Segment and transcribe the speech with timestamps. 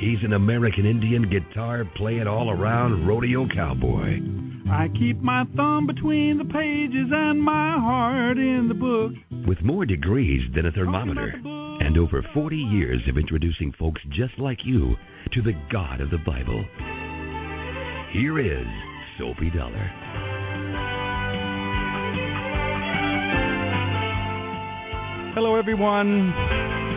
[0.00, 4.16] He's an American Indian guitar playing all around rodeo cowboy.
[4.70, 9.12] I keep my thumb between the pages and my heart in the book.
[9.46, 11.34] With more degrees than a thermometer
[11.80, 14.96] and over 40 years of introducing folks just like you
[15.34, 16.64] to the God of the Bible.
[18.14, 18.66] Here is
[19.18, 19.90] Soapy Dollar.
[25.34, 26.89] Hello, everyone.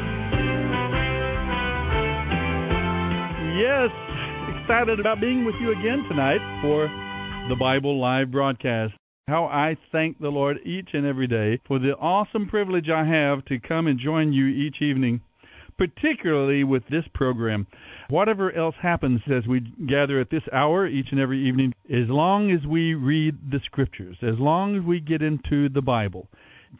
[3.55, 3.91] Yes,
[4.49, 6.87] excited about being with you again tonight for
[7.49, 8.93] the Bible Live broadcast.
[9.27, 13.45] How I thank the Lord each and every day for the awesome privilege I have
[13.45, 15.21] to come and join you each evening,
[15.77, 17.67] particularly with this program.
[18.09, 22.49] Whatever else happens as we gather at this hour each and every evening, as long
[22.49, 26.27] as we read the Scriptures, as long as we get into the Bible,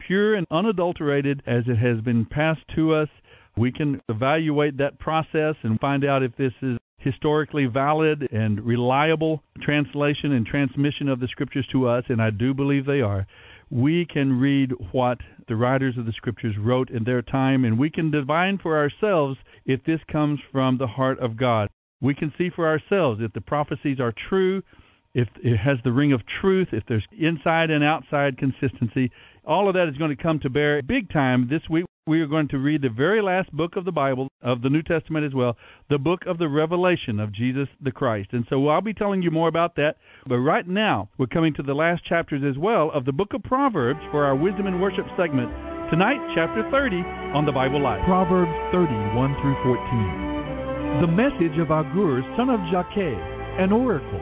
[0.08, 3.08] pure and unadulterated as it has been passed to us
[3.56, 9.42] we can evaluate that process and find out if this is historically valid and reliable
[9.62, 13.26] translation and transmission of the scriptures to us, and I do believe they are.
[13.70, 17.90] We can read what the writers of the scriptures wrote in their time, and we
[17.90, 21.68] can divine for ourselves if this comes from the heart of God.
[22.00, 24.62] We can see for ourselves if the prophecies are true,
[25.14, 29.10] if it has the ring of truth, if there's inside and outside consistency.
[29.46, 32.26] All of that is going to come to bear big time this week we are
[32.26, 35.32] going to read the very last book of the Bible, of the New Testament as
[35.32, 35.56] well,
[35.88, 38.28] the book of the Revelation of Jesus the Christ.
[38.32, 39.96] And so I'll be telling you more about that.
[40.28, 43.42] But right now, we're coming to the last chapters as well of the book of
[43.42, 45.48] Proverbs for our Wisdom and Worship segment.
[45.90, 46.96] Tonight, chapter 30
[47.32, 48.04] on the Bible Live.
[48.04, 51.00] Proverbs 30, 1 through 14.
[51.00, 53.16] The message of Agur, son of Jakeh,
[53.64, 54.20] an oracle.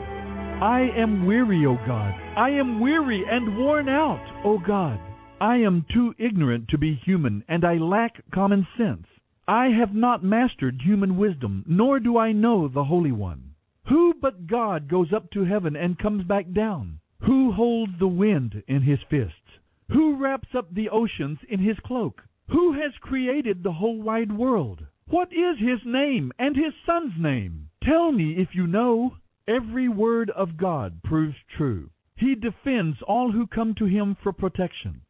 [0.63, 2.15] I am weary, O God.
[2.37, 4.99] I am weary and worn out, O God.
[5.41, 9.07] I am too ignorant to be human, and I lack common sense.
[9.47, 13.55] I have not mastered human wisdom, nor do I know the Holy One.
[13.89, 16.99] Who but God goes up to heaven and comes back down?
[17.25, 19.59] Who holds the wind in his fists?
[19.91, 22.21] Who wraps up the oceans in his cloak?
[22.47, 24.85] Who has created the whole wide world?
[25.07, 27.69] What is his name and his son's name?
[27.83, 29.17] Tell me if you know.
[29.45, 31.89] Every word of God proves true.
[32.15, 35.01] He defends all who come to him for protection.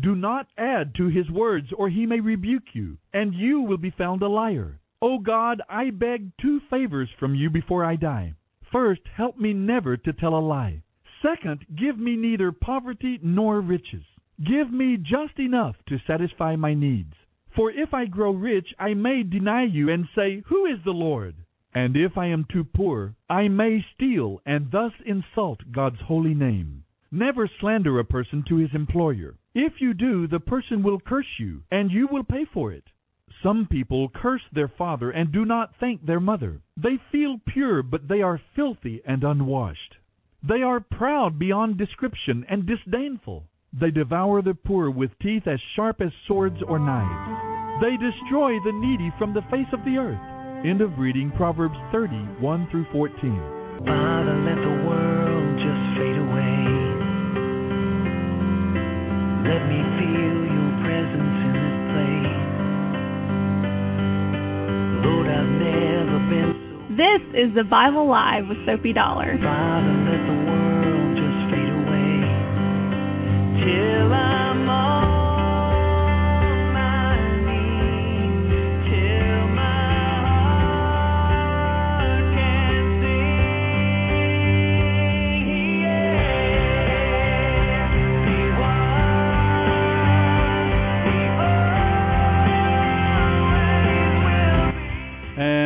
[0.00, 3.90] Do not add to his words, or he may rebuke you, and you will be
[3.90, 4.80] found a liar.
[5.02, 8.34] O God, I beg two favors from you before I die.
[8.70, 10.82] First, help me never to tell a lie.
[11.20, 14.04] Second, give me neither poverty nor riches.
[14.42, 17.14] Give me just enough to satisfy my needs.
[17.54, 21.34] For if I grow rich, I may deny you and say, Who is the Lord?
[21.74, 26.81] And if I am too poor, I may steal and thus insult God's holy name.
[27.14, 29.36] Never slander a person to his employer.
[29.54, 32.84] If you do, the person will curse you, and you will pay for it.
[33.42, 36.62] Some people curse their father and do not thank their mother.
[36.76, 39.96] They feel pure, but they are filthy and unwashed.
[40.42, 43.44] They are proud beyond description and disdainful.
[43.78, 47.82] They devour the poor with teeth as sharp as swords or knives.
[47.82, 50.64] They destroy the needy from the face of the earth.
[50.64, 53.12] End of reading Proverbs 30, 1 through 14.
[53.84, 56.51] Father, let the world just fade away.
[59.42, 62.42] Let me feel your presence in this place.
[65.04, 66.94] Lord, I've never been so.
[66.94, 69.36] This is the Bible Live with Soapy Dollar.
[69.40, 70.02] Father,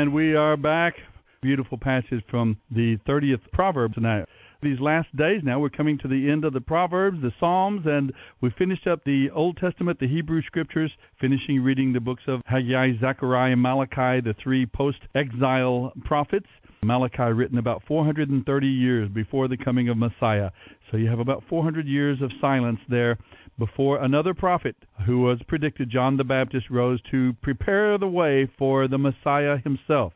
[0.06, 0.94] And we are back.
[1.42, 4.26] Beautiful passage from the 30th Proverb tonight.
[4.62, 8.12] These last days now, we're coming to the end of the Proverbs, the Psalms, and
[8.40, 13.00] we finished up the Old Testament, the Hebrew Scriptures, finishing reading the books of Haggai,
[13.00, 16.46] Zechariah, Malachi, the three post exile prophets.
[16.84, 20.50] Malachi written about 430 years before the coming of Messiah.
[20.90, 23.18] So you have about 400 years of silence there
[23.58, 24.76] before another prophet
[25.06, 30.12] who was predicted, John the Baptist, rose to prepare the way for the Messiah himself,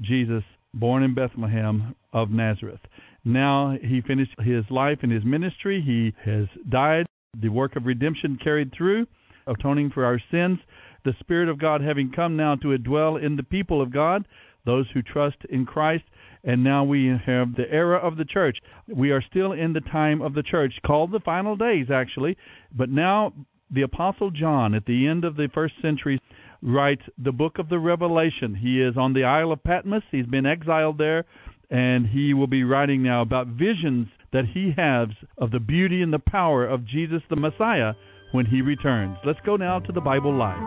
[0.00, 0.44] Jesus,
[0.74, 2.80] born in Bethlehem of Nazareth.
[3.24, 5.80] Now he finished his life and his ministry.
[5.80, 7.06] He has died,
[7.40, 9.06] the work of redemption carried through,
[9.46, 10.58] atoning for our sins.
[11.04, 14.24] The Spirit of God having come now to dwell in the people of God,
[14.64, 16.04] those who trust in Christ.
[16.44, 18.58] And now we have the era of the church.
[18.88, 22.36] We are still in the time of the church, called the final days, actually.
[22.76, 23.32] But now
[23.70, 26.20] the Apostle John, at the end of the first century,
[26.62, 28.54] writes the book of the Revelation.
[28.54, 30.02] He is on the Isle of Patmos.
[30.10, 31.24] He's been exiled there,
[31.70, 36.12] and he will be writing now about visions that he has of the beauty and
[36.12, 37.94] the power of Jesus the Messiah
[38.32, 39.16] when he returns.
[39.24, 40.62] Let's go now to the Bible Live.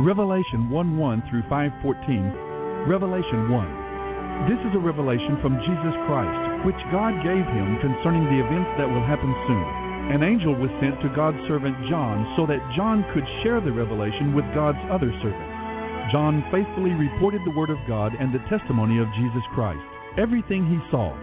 [0.00, 2.53] Revelation 1 1 through 514.
[2.84, 4.44] Revelation 1.
[4.44, 8.84] This is a revelation from Jesus Christ, which God gave him concerning the events that
[8.84, 9.66] will happen soon.
[10.12, 14.36] An angel was sent to God's servant John so that John could share the revelation
[14.36, 16.12] with God's other servants.
[16.12, 19.80] John faithfully reported the Word of God and the testimony of Jesus Christ,
[20.20, 21.16] everything he saw.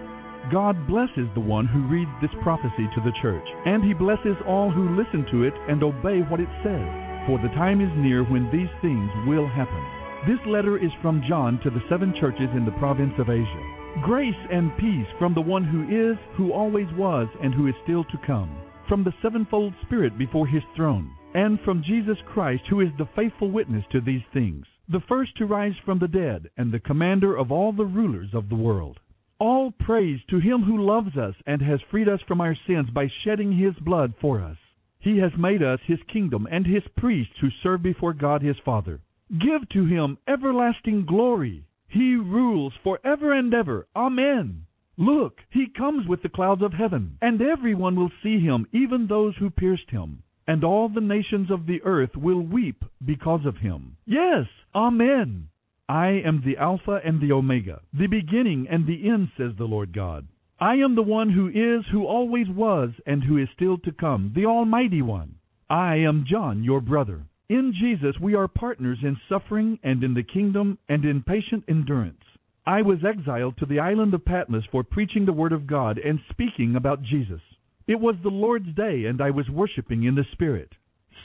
[0.49, 4.73] God blesses the one who reads this prophecy to the church, and he blesses all
[4.73, 6.89] who listen to it and obey what it says.
[7.29, 10.00] For the time is near when these things will happen.
[10.27, 13.63] This letter is from John to the seven churches in the province of Asia.
[14.03, 18.03] Grace and peace from the one who is, who always was, and who is still
[18.03, 18.55] to come,
[18.87, 23.49] from the sevenfold Spirit before his throne, and from Jesus Christ, who is the faithful
[23.49, 27.51] witness to these things, the first to rise from the dead, and the commander of
[27.51, 28.99] all the rulers of the world.
[29.39, 33.07] All praise to him who loves us and has freed us from our sins by
[33.23, 34.57] shedding his blood for us.
[34.99, 38.99] He has made us his kingdom and his priests who serve before God his Father.
[39.39, 41.63] Give to him everlasting glory.
[41.87, 43.87] He rules forever and ever.
[43.95, 44.65] Amen.
[44.97, 49.35] Look, he comes with the clouds of heaven, and everyone will see him, even those
[49.37, 50.23] who pierced him.
[50.47, 53.95] And all the nations of the earth will weep because of him.
[54.05, 55.47] Yes, Amen.
[55.87, 59.93] I am the Alpha and the Omega, the beginning and the end, says the Lord
[59.93, 60.27] God.
[60.59, 64.31] I am the one who is, who always was, and who is still to come,
[64.35, 65.35] the Almighty One.
[65.69, 67.25] I am John, your brother.
[67.51, 72.23] In Jesus we are partners in suffering and in the kingdom and in patient endurance.
[72.65, 76.21] I was exiled to the island of Patmos for preaching the Word of God and
[76.29, 77.41] speaking about Jesus.
[77.87, 80.71] It was the Lord's day, and I was worshiping in the Spirit.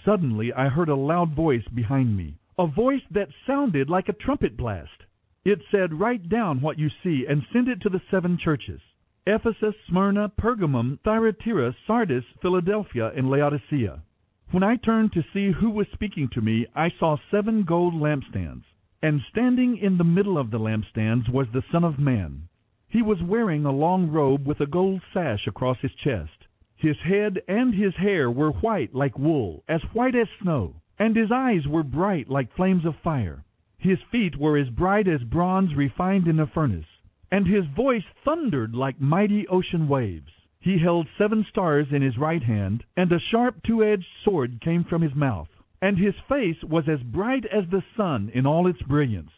[0.04, 4.56] Suddenly I heard a loud voice behind me, a voice that sounded like a trumpet
[4.56, 5.04] blast.
[5.44, 8.80] It said, Write down what you see and send it to the seven churches
[9.28, 14.02] Ephesus, Smyrna, Pergamum, Thyatira, Sardis, Philadelphia, and Laodicea.
[14.52, 18.62] When I turned to see who was speaking to me, I saw seven gold lampstands,
[19.02, 22.48] and standing in the middle of the lampstands was the Son of Man.
[22.88, 26.46] He was wearing a long robe with a gold sash across his chest.
[26.76, 31.32] His head and his hair were white like wool, as white as snow, and his
[31.32, 33.44] eyes were bright like flames of fire.
[33.78, 36.86] His feet were as bright as bronze refined in a furnace,
[37.32, 40.30] and his voice thundered like mighty ocean waves.
[40.66, 45.00] He held seven stars in his right hand, and a sharp two-edged sword came from
[45.00, 45.48] his mouth,
[45.80, 49.30] and his face was as bright as the sun in all its brilliance.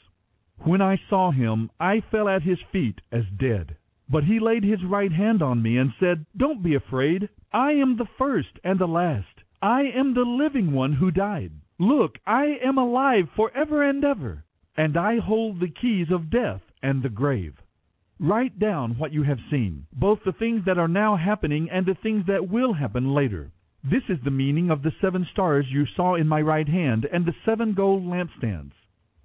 [0.57, 3.77] When I saw him, I fell at his feet as dead.
[4.09, 7.29] But he laid his right hand on me and said, Don't be afraid.
[7.53, 9.43] I am the first and the last.
[9.61, 11.53] I am the living one who died.
[11.79, 14.45] Look, I am alive forever and ever,
[14.79, 17.61] and I hold the keys of death and the grave.
[18.21, 21.95] Write down what you have seen, both the things that are now happening and the
[22.03, 23.53] things that will happen later.
[23.85, 27.25] This is the meaning of the seven stars you saw in my right hand and
[27.25, 28.73] the seven gold lampstands.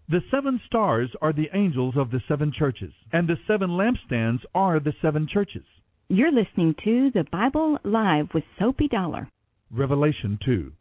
[0.10, 4.80] The seven stars are the angels of the seven churches, and the seven lampstands are
[4.80, 5.66] the seven churches.
[6.08, 9.28] You're listening to the Bible Live with Soapy Dollar.
[9.72, 10.72] Revelation 2.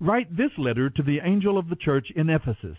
[0.00, 2.78] Write this letter to the angel of the church in Ephesus.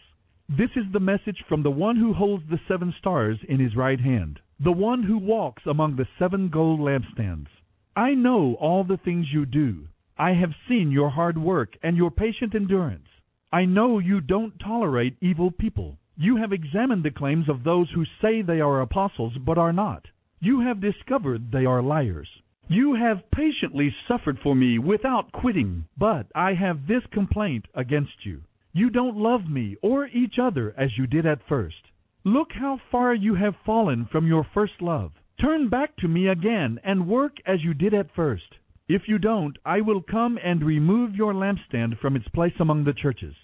[0.50, 4.00] This is the message from the one who holds the seven stars in his right
[4.00, 7.48] hand, the one who walks among the seven gold lampstands.
[7.96, 9.88] I know all the things you do.
[10.18, 13.08] I have seen your hard work and your patient endurance.
[13.52, 15.98] I know you don't tolerate evil people.
[16.16, 20.08] You have examined the claims of those who say they are apostles but are not.
[20.40, 22.30] You have discovered they are liars.
[22.70, 28.42] You have patiently suffered for me without quitting, but I have this complaint against you.
[28.72, 31.92] You don't love me or each other as you did at first.
[32.28, 35.12] Look how far you have fallen from your first love.
[35.40, 38.58] Turn back to me again and work as you did at first.
[38.88, 42.94] If you don't, I will come and remove your lampstand from its place among the
[42.94, 43.36] churches.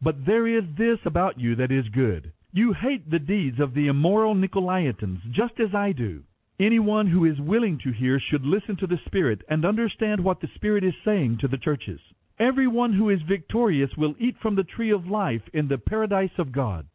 [0.00, 2.30] But there is this about you that is good.
[2.52, 6.22] You hate the deeds of the immoral Nicolaitans, just as I do.
[6.60, 10.50] Anyone who is willing to hear should listen to the Spirit and understand what the
[10.54, 11.98] Spirit is saying to the churches.
[12.38, 16.52] Everyone who is victorious will eat from the tree of life in the paradise of
[16.52, 16.86] God.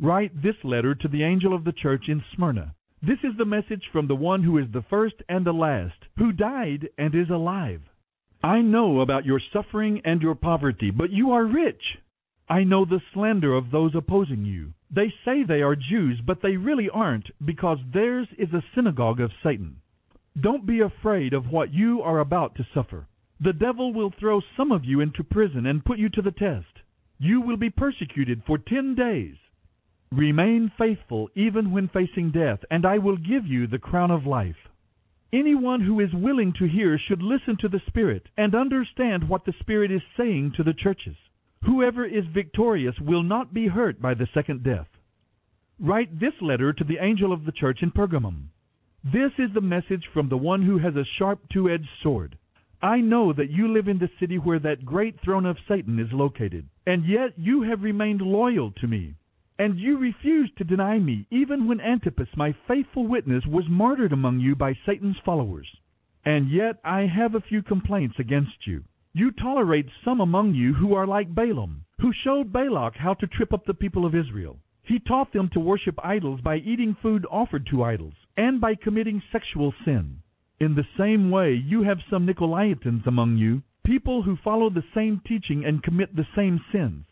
[0.00, 2.72] Write this letter to the angel of the church in Smyrna.
[3.02, 6.30] This is the message from the one who is the first and the last, who
[6.30, 7.80] died and is alive.
[8.40, 11.82] I know about your suffering and your poverty, but you are rich.
[12.48, 14.72] I know the slander of those opposing you.
[14.88, 19.32] They say they are Jews, but they really aren't, because theirs is a synagogue of
[19.42, 19.80] Satan.
[20.40, 23.08] Don't be afraid of what you are about to suffer.
[23.40, 26.84] The devil will throw some of you into prison and put you to the test.
[27.18, 29.34] You will be persecuted for ten days.
[30.10, 34.56] Remain faithful even when facing death, and I will give you the crown of life.
[35.32, 39.52] Anyone who is willing to hear should listen to the Spirit and understand what the
[39.60, 41.16] Spirit is saying to the churches.
[41.64, 44.88] Whoever is victorious will not be hurt by the second death.
[45.78, 48.44] Write this letter to the angel of the church in Pergamum.
[49.04, 52.38] This is the message from the one who has a sharp two-edged sword.
[52.80, 56.12] I know that you live in the city where that great throne of Satan is
[56.12, 59.14] located, and yet you have remained loyal to me.
[59.58, 64.38] And you refused to deny me, even when Antipas, my faithful witness, was martyred among
[64.38, 65.68] you by Satan's followers.
[66.24, 68.84] And yet I have a few complaints against you.
[69.14, 73.52] You tolerate some among you who are like Balaam, who showed Balak how to trip
[73.52, 74.60] up the people of Israel.
[74.84, 79.20] He taught them to worship idols by eating food offered to idols, and by committing
[79.32, 80.22] sexual sin.
[80.60, 85.20] In the same way, you have some Nicolaitans among you, people who follow the same
[85.26, 87.06] teaching and commit the same sins.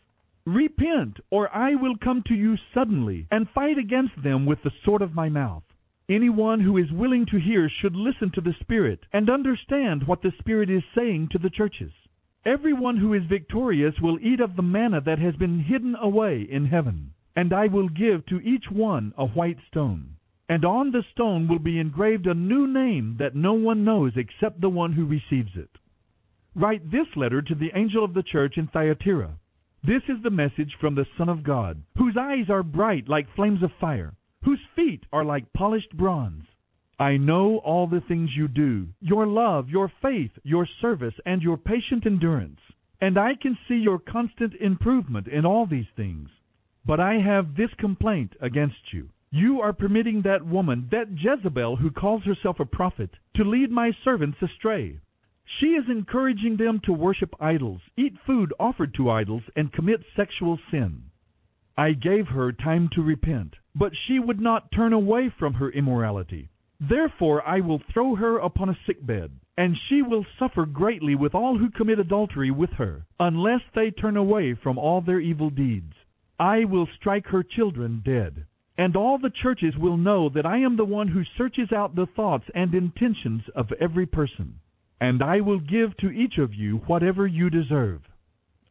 [0.47, 5.01] Repent, or I will come to you suddenly and fight against them with the sword
[5.01, 5.63] of my mouth.
[6.07, 10.31] Anyone who is willing to hear should listen to the Spirit and understand what the
[10.39, 11.91] Spirit is saying to the churches.
[12.45, 16.67] Everyone who is victorious will eat of the manna that has been hidden away in
[16.67, 20.15] heaven, and I will give to each one a white stone.
[20.47, 24.61] And on the stone will be engraved a new name that no one knows except
[24.61, 25.71] the one who receives it.
[26.55, 29.35] Write this letter to the angel of the church in Thyatira.
[29.87, 33.63] This is the message from the Son of God, whose eyes are bright like flames
[33.63, 34.13] of fire
[34.43, 36.43] whose feet are like polished bronze.
[36.99, 41.57] I know all the things you do, your love, your faith, your service, and your
[41.57, 42.59] patient endurance.
[43.01, 46.29] And I can see your constant improvement in all these things.
[46.85, 49.09] But I have this complaint against you.
[49.31, 53.91] You are permitting that woman, that Jezebel who calls herself a prophet, to lead my
[54.03, 54.99] servants astray.
[55.59, 60.59] She is encouraging them to worship idols, eat food offered to idols, and commit sexual
[60.69, 61.03] sin.
[61.77, 66.49] I gave her time to repent, but she would not turn away from her immorality.
[66.79, 71.57] Therefore I will throw her upon a sickbed, and she will suffer greatly with all
[71.57, 75.93] who commit adultery with her, unless they turn away from all their evil deeds.
[76.39, 78.45] I will strike her children dead.
[78.77, 82.05] And all the churches will know that I am the one who searches out the
[82.05, 84.59] thoughts and intentions of every person.
[84.99, 88.01] And I will give to each of you whatever you deserve.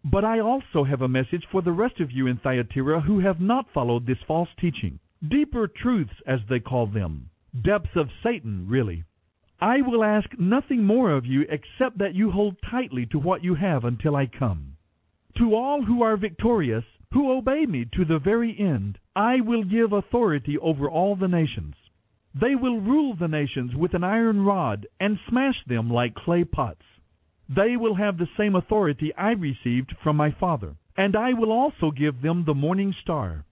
[0.04, 3.40] But I also have a message for the rest of you in Thyatira who have
[3.40, 4.99] not followed this false teaching.
[5.28, 7.30] Deeper truths, as they call them.
[7.64, 9.04] Depths of Satan, really.
[9.61, 13.54] I will ask nothing more of you except that you hold tightly to what you
[13.54, 14.76] have until I come.
[15.38, 19.92] To all who are victorious, who obey me to the very end, I will give
[19.92, 21.75] authority over all the nations.
[22.38, 26.83] They will rule the nations with an iron rod and smash them like clay pots.
[27.49, 31.90] They will have the same authority I received from my Father, and I will also
[31.90, 33.47] give them the morning star.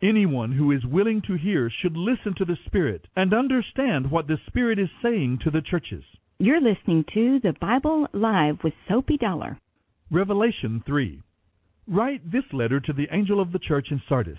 [0.00, 4.38] Anyone who is willing to hear should listen to the Spirit and understand what the
[4.46, 6.04] Spirit is saying to the churches.
[6.38, 9.58] You're listening to the Bible Live with Soapy Dollar.
[10.12, 11.20] Revelation 3.
[11.88, 14.38] Write this letter to the angel of the church in Sardis.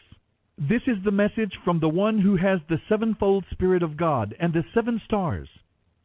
[0.61, 4.51] This is the message from the one who has the sevenfold Spirit of God and
[4.51, 5.47] the seven stars.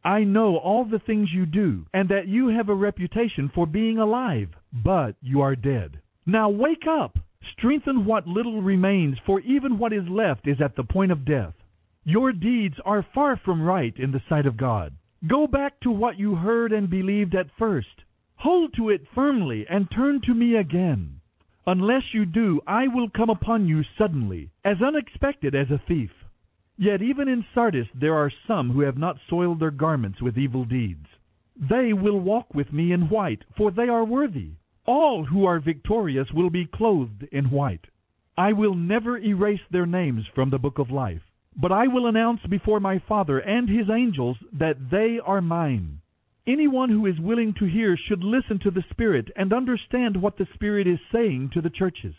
[0.01, 3.97] I know all the things you do, and that you have a reputation for being
[3.97, 5.99] alive, but you are dead.
[6.25, 7.19] Now wake up!
[7.51, 11.55] Strengthen what little remains, for even what is left is at the point of death.
[12.05, 14.93] Your deeds are far from right in the sight of God.
[15.27, 18.03] Go back to what you heard and believed at first.
[18.35, 21.19] Hold to it firmly and turn to me again.
[21.67, 26.11] Unless you do, I will come upon you suddenly, as unexpected as a thief.
[26.77, 30.65] Yet even in Sardis there are some who have not soiled their garments with evil
[30.65, 31.07] deeds.
[31.57, 34.51] They will walk with me in white, for they are worthy.
[34.85, 37.87] All who are victorious will be clothed in white.
[38.37, 41.23] I will never erase their names from the book of life,
[41.55, 46.01] but I will announce before my Father and his angels that they are mine.
[46.47, 50.47] Anyone who is willing to hear should listen to the Spirit and understand what the
[50.53, 52.13] Spirit is saying to the churches.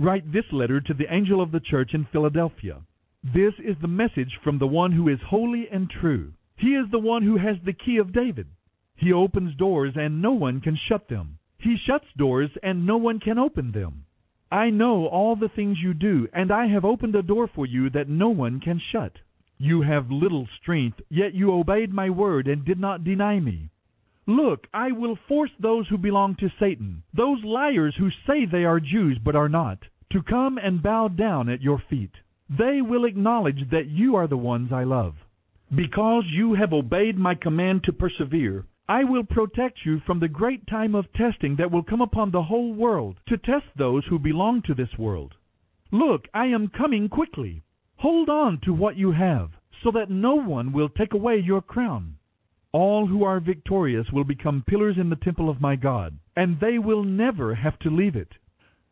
[0.00, 2.82] Write this letter to the angel of the church in Philadelphia.
[3.22, 6.32] This is the message from the one who is holy and true.
[6.56, 8.48] He is the one who has the key of David.
[8.96, 11.38] He opens doors and no one can shut them.
[11.58, 14.06] He shuts doors, and no one can open them.
[14.50, 17.90] I know all the things you do, and I have opened a door for you
[17.90, 19.12] that no one can shut.
[19.62, 23.68] You have little strength, yet you obeyed my word and did not deny me.
[24.26, 28.80] Look, I will force those who belong to Satan, those liars who say they are
[28.80, 29.78] Jews but are not,
[30.12, 32.12] to come and bow down at your feet.
[32.48, 35.14] They will acknowledge that you are the ones I love.
[35.74, 40.66] Because you have obeyed my command to persevere, I will protect you from the great
[40.68, 44.62] time of testing that will come upon the whole world to test those who belong
[44.62, 45.34] to this world.
[45.92, 47.62] Look, I am coming quickly.
[48.00, 49.50] Hold on to what you have,
[49.82, 52.16] so that no one will take away your crown.
[52.72, 56.78] All who are victorious will become pillars in the temple of my God, and they
[56.78, 58.32] will never have to leave it.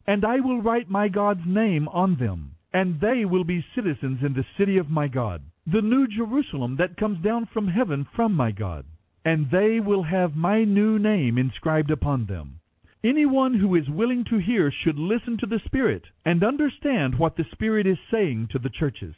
[0.06, 4.34] And I will write my God's name on them, and they will be citizens in
[4.34, 8.50] the city of my God, the new Jerusalem that comes down from heaven from my
[8.52, 8.84] God
[9.24, 12.57] and they will have my new name inscribed upon them.
[13.04, 17.44] Anyone who is willing to hear should listen to the Spirit and understand what the
[17.52, 19.14] Spirit is saying to the churches.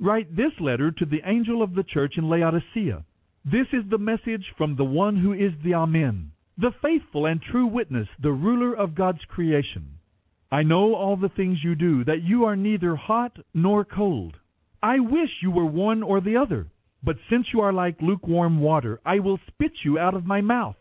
[0.00, 3.04] Write this letter to the angel of the church in Laodicea.
[3.44, 7.66] This is the message from the one who is the Amen, the faithful and true
[7.66, 9.98] witness, the ruler of God's creation.
[10.50, 14.36] I know all the things you do, that you are neither hot nor cold.
[14.82, 16.68] I wish you were one or the other.
[17.02, 20.76] But since you are like lukewarm water, I will spit you out of my mouth.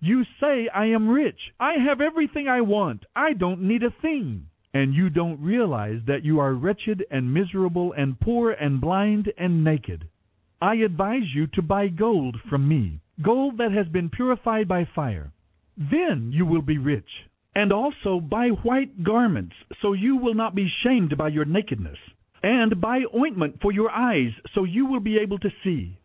[0.00, 1.38] You say, I am rich.
[1.58, 3.04] I have everything I want.
[3.14, 4.46] I don't need a thing.
[4.74, 9.64] And you don't realize that you are wretched and miserable and poor and blind and
[9.64, 10.08] naked.
[10.60, 15.32] I advise you to buy gold from me, gold that has been purified by fire.
[15.76, 17.08] Then you will be rich.
[17.54, 21.98] And also buy white garments, so you will not be shamed by your nakedness
[22.46, 25.98] and buy ointment for your eyes, so you will be able to see.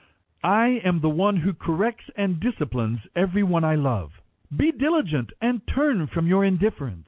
[0.43, 4.11] I am the one who corrects and disciplines everyone I love.
[4.55, 7.07] Be diligent and turn from your indifference.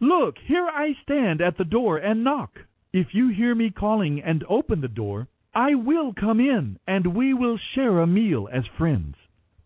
[0.00, 2.58] Look, here I stand at the door and knock.
[2.92, 7.34] If you hear me calling and open the door, I will come in, and we
[7.34, 9.16] will share a meal as friends.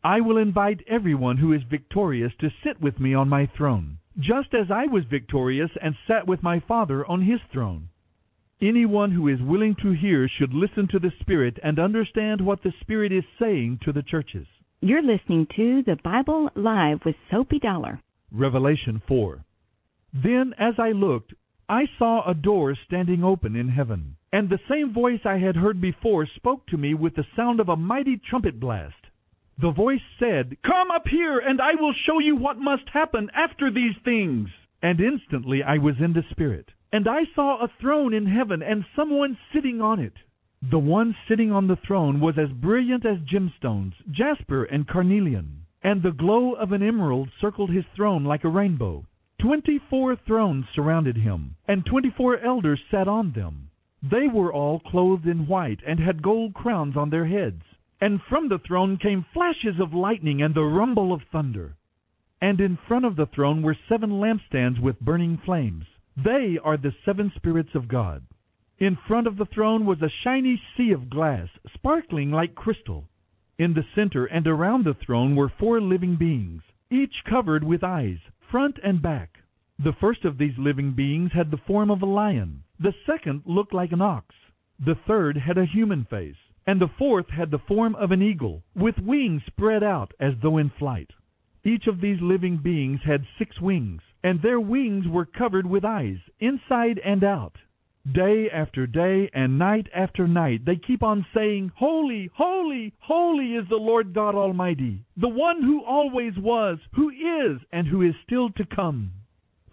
[0.03, 4.55] I will invite everyone who is victorious to sit with me on my throne, just
[4.55, 7.91] as I was victorious and sat with my Father on his throne.
[8.63, 12.73] Anyone who is willing to hear should listen to the Spirit and understand what the
[12.81, 14.47] Spirit is saying to the churches.
[14.81, 18.01] You're listening to the Bible Live with Soapy Dollar.
[18.31, 19.45] Revelation 4.
[20.13, 21.35] Then as I looked,
[21.69, 25.81] I saw a door standing open in heaven, and the same voice I had heard
[25.81, 28.95] before spoke to me with the sound of a mighty trumpet blast.
[29.61, 33.71] The voice said, Come up here, and I will show you what must happen after
[33.71, 34.49] these things.
[34.81, 36.69] And instantly I was in the Spirit.
[36.95, 40.13] And I saw a throne in heaven, and someone sitting on it.
[40.71, 46.01] The one sitting on the throne was as brilliant as gemstones, jasper and carnelian, and
[46.01, 49.05] the glow of an emerald circled his throne like a rainbow.
[49.41, 53.71] Twenty-four thrones surrounded him, and twenty-four elders sat on them.
[54.01, 57.63] They were all clothed in white, and had gold crowns on their heads.
[58.01, 61.75] And from the throne came flashes of lightning and the rumble of thunder.
[62.41, 65.87] And in front of the throne were seven lampstands with burning flames.
[66.17, 68.25] They are the seven spirits of God.
[68.79, 73.09] In front of the throne was a shiny sea of glass, sparkling like crystal.
[73.59, 78.19] In the center and around the throne were four living beings, each covered with eyes,
[78.51, 79.39] front and back.
[79.79, 82.63] The first of these living beings had the form of a lion.
[82.79, 84.35] The second looked like an ox.
[84.79, 86.37] The third had a human face.
[86.67, 90.59] And the fourth had the form of an eagle, with wings spread out as though
[90.59, 91.11] in flight.
[91.65, 96.17] Each of these living beings had six wings, and their wings were covered with eyes,
[96.41, 97.53] inside and out.
[98.11, 103.69] Day after day and night after night they keep on saying, Holy, holy, holy is
[103.69, 108.51] the Lord God Almighty, the one who always was, who is, and who is still
[108.51, 109.13] to come.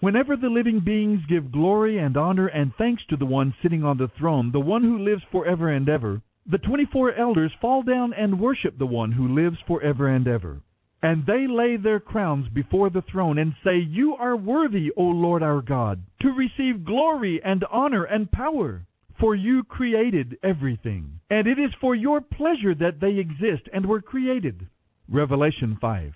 [0.02, 3.98] Whenever the living beings give glory and honor and thanks to the one sitting on
[3.98, 8.40] the throne, the one who lives forever and ever, the twenty-four elders fall down and
[8.40, 10.62] worship the one who lives forever and ever.
[11.04, 15.42] And they lay their crowns before the throne and say, You are worthy, O Lord
[15.42, 18.86] our God, to receive glory and honor and power.
[19.20, 24.02] For you created everything, and it is for your pleasure that they exist and were
[24.02, 24.68] created.
[25.10, 26.14] Revelation 5.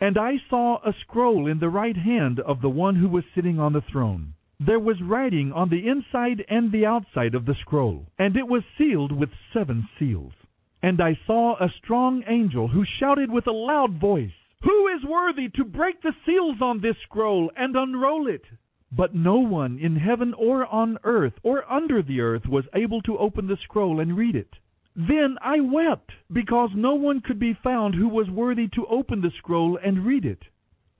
[0.00, 3.58] And I saw a scroll in the right hand of the one who was sitting
[3.58, 4.34] on the throne.
[4.60, 8.64] There was writing on the inside and the outside of the scroll, and it was
[8.76, 10.32] sealed with seven seals.
[10.82, 15.48] And I saw a strong angel who shouted with a loud voice, Who is worthy
[15.50, 18.44] to break the seals on this scroll and unroll it?
[18.92, 23.18] But no one in heaven or on earth or under the earth was able to
[23.18, 24.54] open the scroll and read it.
[24.94, 29.30] Then I wept, because no one could be found who was worthy to open the
[29.38, 30.44] scroll and read it.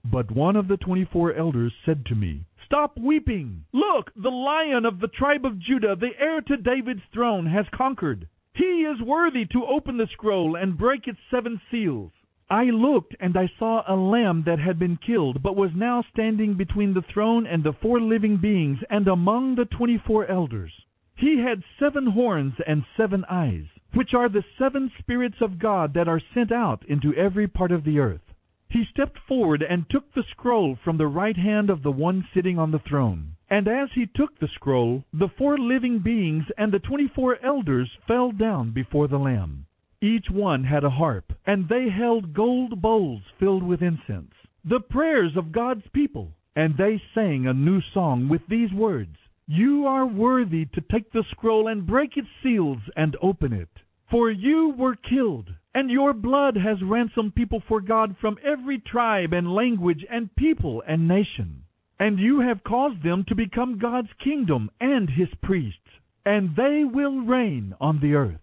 [0.05, 3.65] But one of the twenty-four elders said to me, Stop weeping!
[3.73, 8.27] Look, the lion of the tribe of Judah, the heir to David's throne, has conquered.
[8.53, 12.11] He is worthy to open the scroll and break its seven seals.
[12.49, 16.55] I looked, and I saw a lamb that had been killed, but was now standing
[16.55, 20.73] between the throne and the four living beings, and among the twenty-four elders.
[21.15, 26.07] He had seven horns and seven eyes, which are the seven spirits of God that
[26.07, 28.33] are sent out into every part of the earth.
[28.69, 32.57] He stepped forward and took the scroll from the right hand of the one sitting
[32.57, 33.35] on the throne.
[33.51, 38.31] And as he took the scroll, the four living beings and the twenty-four elders fell
[38.31, 39.65] down before the Lamb.
[40.01, 44.33] Each one had a harp, and they held gold bowls filled with incense,
[44.63, 46.31] the prayers of God's people.
[46.55, 49.15] And they sang a new song with these words,
[49.47, 53.69] You are worthy to take the scroll and break its seals and open it.
[54.11, 59.33] For you were killed, and your blood has ransomed people for God from every tribe
[59.33, 61.63] and language and people and nation.
[61.99, 65.79] And you have caused them to become God's kingdom and his priests,
[66.25, 68.39] and they will reign on the earth.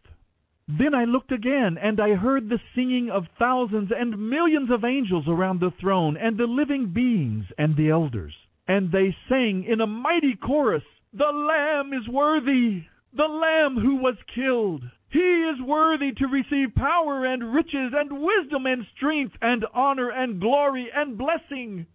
[0.68, 5.24] Then I looked again, and I heard the singing of thousands and millions of angels
[5.28, 8.34] around the throne, and the living beings and the elders.
[8.66, 14.16] And they sang in a mighty chorus, The Lamb is worthy, the Lamb who was
[14.34, 14.82] killed.
[15.08, 20.40] He is worthy to receive power and riches and wisdom and strength and honor and
[20.40, 21.86] glory and blessing.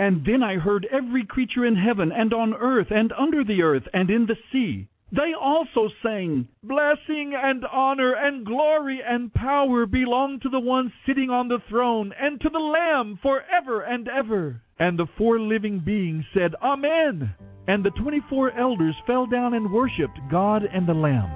[0.00, 3.82] And then I heard every creature in heaven and on earth and under the earth
[3.92, 4.88] and in the sea.
[5.12, 11.28] They also sang, Blessing and honor and glory and power belong to the one sitting
[11.28, 14.62] on the throne and to the Lamb forever and ever.
[14.78, 17.34] And the four living beings said, Amen.
[17.68, 21.28] And the twenty-four elders fell down and worshipped God and the Lamb.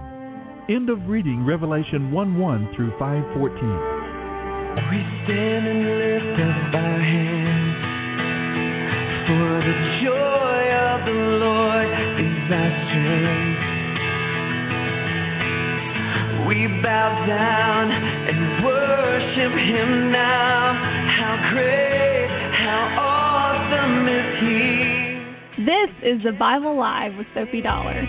[0.71, 4.05] End of reading Revelation 1 1 through 514.
[4.75, 7.54] We stand and lift up our hands,
[9.27, 11.89] for the joy of the Lord
[12.21, 13.65] is our strength.
[16.45, 20.77] We bow down and worship Him now.
[21.17, 22.29] How great,
[22.61, 25.65] how awesome is He!
[25.65, 28.05] This is the Bible Live with Soapy Dollar.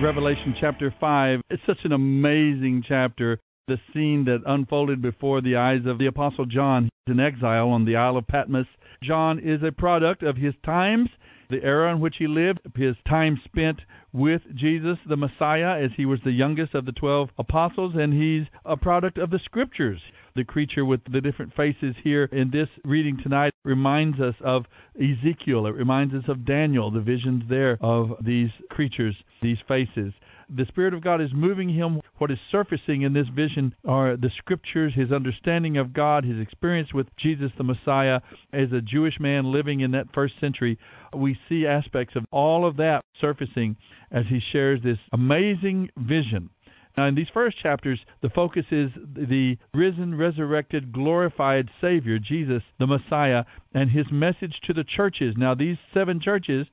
[0.00, 1.40] Revelation chapter 5.
[1.50, 3.40] It's such an amazing chapter.
[3.70, 6.88] The scene that unfolded before the eyes of the Apostle John.
[7.06, 8.66] In exile on the Isle of Patmos.
[9.00, 11.08] John is a product of his times,
[11.50, 13.80] the era in which he lived, his time spent
[14.12, 18.46] with Jesus, the Messiah, as he was the youngest of the twelve apostles, and he's
[18.64, 20.00] a product of the scriptures.
[20.36, 25.66] The creature with the different faces here in this reading tonight reminds us of Ezekiel.
[25.66, 30.12] It reminds us of Daniel, the visions there of these creatures, these faces.
[30.48, 32.00] The Spirit of God is moving him.
[32.18, 36.92] What is surfacing in this vision are the scriptures, his understanding of God, his experience
[36.92, 38.20] with Jesus the Messiah
[38.52, 40.76] as a Jewish man living in that first century.
[41.16, 43.76] We see aspects of all of that surfacing
[44.10, 46.50] as he shares this amazing vision.
[46.98, 52.86] Now, in these first chapters, the focus is the risen, resurrected, glorified Savior, Jesus, the
[52.86, 55.34] Messiah, and his message to the churches.
[55.38, 56.66] Now, these seven churches,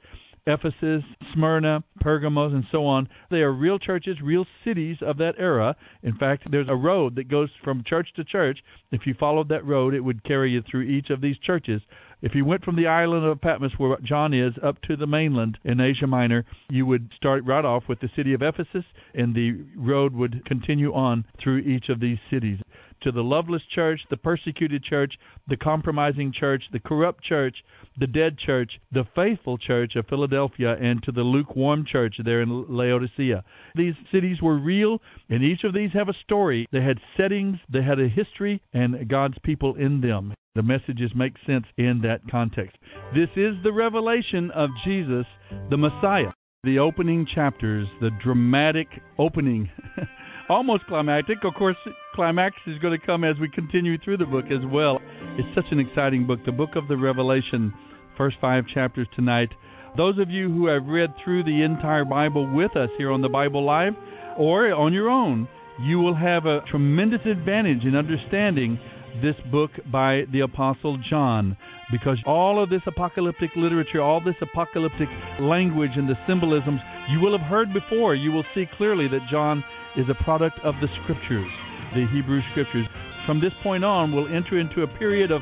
[0.47, 5.75] Ephesus, Smyrna, Pergamos, and so on, they are real churches, real cities of that era.
[6.03, 8.59] In fact, there's a road that goes from church to church.
[8.91, 11.81] If you followed that road, it would carry you through each of these churches.
[12.21, 15.59] If you went from the island of Patmos, where John is, up to the mainland
[15.63, 19.63] in Asia Minor, you would start right off with the city of Ephesus, and the
[19.75, 22.59] road would continue on through each of these cities
[23.01, 25.13] to the loveless church, the persecuted church,
[25.47, 27.55] the compromising church, the corrupt church,
[27.99, 32.65] the dead church, the faithful church of Philadelphia, and to the lukewarm church there in
[32.69, 33.43] Laodicea.
[33.75, 36.67] These cities were real, and each of these have a story.
[36.71, 40.33] They had settings, they had a history, and God's people in them.
[40.55, 42.77] The messages make sense in that context.
[43.13, 45.25] This is the revelation of Jesus,
[45.69, 46.31] the Messiah.
[46.63, 48.87] The opening chapters, the dramatic
[49.19, 49.69] opening
[50.49, 51.37] almost climactic.
[51.43, 51.77] Of course,
[52.13, 54.99] climax is going to come as we continue through the book as well.
[55.37, 57.73] It's such an exciting book, the book of the Revelation,
[58.17, 59.49] first five chapters tonight.
[59.95, 63.29] Those of you who have read through the entire Bible with us here on the
[63.29, 63.93] Bible Live
[64.37, 65.47] or on your own,
[65.81, 68.79] you will have a tremendous advantage in understanding
[69.21, 71.57] this book by the Apostle John
[71.91, 75.07] because all of this apocalyptic literature, all this apocalyptic
[75.39, 76.79] language and the symbolisms
[77.09, 79.63] you will have heard before, you will see clearly that John
[79.97, 81.49] is a product of the scriptures,
[81.97, 82.85] the Hebrew scriptures.
[83.25, 85.41] From this point on, we'll enter into a period of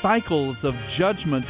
[0.00, 1.44] cycles of judgment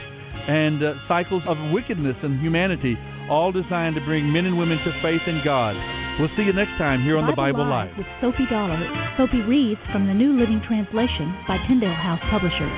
[0.48, 2.96] and uh, cycles of wickedness in humanity,
[3.28, 5.76] all designed to bring men and women to faith in God.
[6.18, 7.92] We'll see you next time here on Bible the Bible Live.
[7.92, 8.80] With Soapy Dollar.
[9.20, 12.72] Soapy reads from the New Living Translation by Tyndale House Publishers.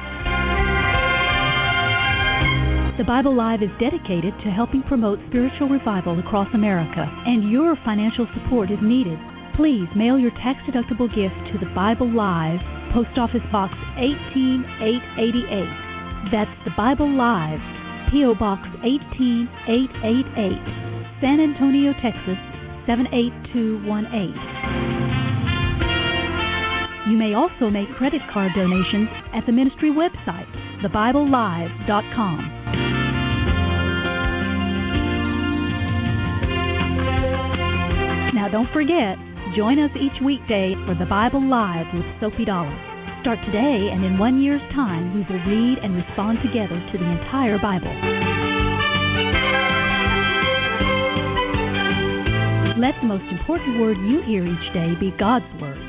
[2.98, 8.26] The Bible Live is dedicated to helping promote spiritual revival across America, and your financial
[8.34, 9.18] support is needed
[9.58, 12.62] please mail your tax deductible gift to the Bible Live,
[12.94, 16.30] Post Office Box 18888.
[16.30, 17.58] That's the Bible Live,
[18.14, 18.38] P.O.
[18.38, 22.38] Box 18888, San Antonio, Texas
[22.86, 23.90] 78218.
[27.10, 30.46] You may also make credit card donations at the ministry website,
[30.86, 32.38] thebiblelive.com.
[38.38, 39.18] Now, don't forget,
[39.58, 42.70] Join us each weekday for the Bible Live with Soapy Dollar.
[43.22, 47.02] Start today, and in one year's time, we will read and respond together to the
[47.02, 47.90] entire Bible.
[52.78, 55.87] Let the most important word you hear each day be God's Word.